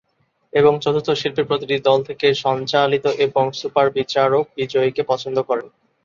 এবং 0.53 0.73
চতুর্থ 0.79 1.09
শিল্পী 1.11 1.43
প্রতিটি 1.43 1.75
দল 1.79 1.99
থেকে 2.09 2.27
সঞ্চালিত 2.43 3.05
এবং 3.25 3.45
সুপার 3.59 3.87
বিচারক 3.97 4.45
বিজয়ীকে 4.57 5.01
পছন্দ 5.11 5.37
করেন। 5.49 5.67